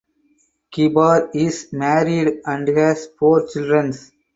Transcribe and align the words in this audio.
Kibar 0.73 1.29
is 1.35 1.71
married 1.71 2.41
and 2.47 2.67
has 2.69 3.05
four 3.19 3.45
children. 3.45 3.93